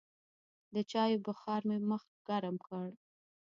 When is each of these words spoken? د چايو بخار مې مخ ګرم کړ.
د 0.73 0.75
چايو 0.91 1.23
بخار 1.27 1.61
مې 1.69 1.77
مخ 1.89 2.03
ګرم 2.27 2.55
کړ. 2.65 2.87